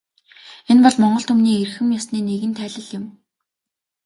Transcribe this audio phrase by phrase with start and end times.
[0.71, 3.05] Энэ бол монгол түмний эрхэм ёсны нэгэн тайлал юм.